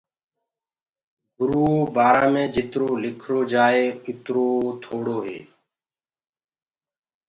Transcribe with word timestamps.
گُرو 1.37 1.65
بآرآ 1.93 2.25
مي 2.33 2.43
جِترو 2.53 2.89
لِکرو 3.01 3.39
جآئي 3.51 3.85
اُترو 4.09 4.47
گھٽ 4.83 5.07
هي۔ 5.25 5.39